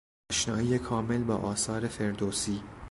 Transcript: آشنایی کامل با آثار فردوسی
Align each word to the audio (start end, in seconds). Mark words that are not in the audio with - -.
آشنایی 0.31 0.79
کامل 0.79 1.23
با 1.23 1.35
آثار 1.35 1.87
فردوسی 1.87 2.63